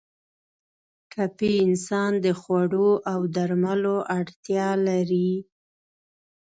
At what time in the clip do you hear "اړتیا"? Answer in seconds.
4.17-4.69